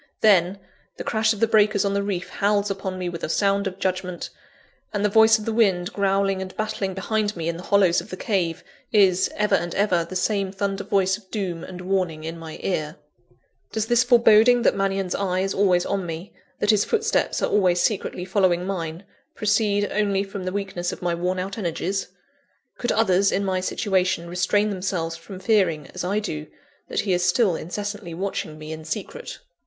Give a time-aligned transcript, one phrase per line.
[0.21, 0.57] Then,
[0.97, 3.77] the crash of the breakers on the reef howls upon me with a sound of
[3.77, 4.31] judgment;
[4.91, 8.09] and the voice of the wind, growling and battling behind me in the hollows of
[8.09, 12.39] the cave, is, ever and ever, the same thunder voice of doom and warning in
[12.39, 12.95] my ear.
[13.71, 17.79] Does this foreboding that Mannion's eye is always on me, that his footsteps are always
[17.79, 19.03] secretly following mine,
[19.35, 22.07] proceed only from the weakness of my worn out energies?
[22.79, 26.47] Could others in my situation restrain themselves from fearing, as I do,
[26.87, 29.37] that he is still incessantly watching me in secret?